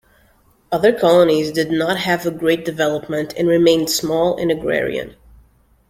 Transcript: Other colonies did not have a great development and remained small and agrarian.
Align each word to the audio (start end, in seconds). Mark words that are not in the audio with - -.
Other 0.71 0.97
colonies 0.97 1.51
did 1.51 1.69
not 1.69 1.95
have 1.97 2.25
a 2.25 2.31
great 2.31 2.65
development 2.65 3.35
and 3.37 3.47
remained 3.47 3.91
small 3.91 4.35
and 4.35 4.49
agrarian. 4.49 5.15